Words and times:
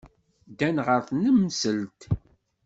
Ddan 0.51 0.77
ɣer 0.87 1.01
tnemselt. 1.07 2.01